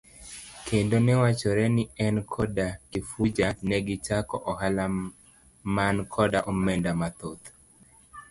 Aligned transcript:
Kendo 0.67 0.97
newachore 1.05 1.65
ni 1.75 1.83
en 2.05 2.15
koda 2.35 2.65
Kifuja 2.91 3.47
negichako 3.69 4.35
ohala 4.51 4.83
man 5.75 5.95
koda 6.15 6.39
omenda 6.51 6.91
mathoth. 7.03 7.45